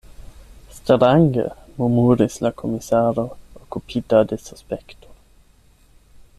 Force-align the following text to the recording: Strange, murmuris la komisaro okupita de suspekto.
Strange, 0.77 1.43
murmuris 1.77 2.35
la 2.45 2.51
komisaro 2.61 3.25
okupita 3.61 4.25
de 4.33 4.37
suspekto. 4.47 5.15